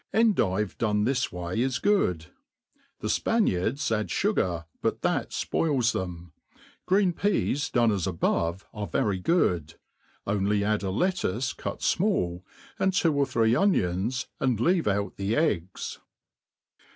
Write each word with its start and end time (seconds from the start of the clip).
Endtve 0.15 0.79
done 0.79 1.03
this 1.03 1.31
way 1.31 1.61
is 1.61 1.77
good; 1.77 2.25
the 3.01 3.07
Spaniards 3.07 3.91
add 3.91 4.07
fogar, 4.07 4.65
but} 4.81 5.03
that 5.03 5.29
fpoils 5.29 5.93
them. 5.93 6.31
Green 6.87 7.13
peas 7.13 7.69
done 7.69 7.91
as 7.91 8.07
ab6ve 8.07 8.63
are 8.73 8.87
rery 8.87 9.21
geod 9.21 9.75
i 10.25 10.31
only 10.31 10.63
add 10.63 10.81
a 10.81 10.89
lettuce 10.89 11.53
cut 11.53 11.81
fmall, 11.81 12.41
and 12.79 12.93
tvro 12.93 13.13
or 13.13 13.25
three 13.27 13.55
onions, 13.55 14.25
and 14.39 14.59
leave 14.59 14.87
out 14.87 15.17
the 15.17 15.35
eggs. 15.35 15.99